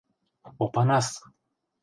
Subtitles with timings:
[0.63, 1.07] —Опанас!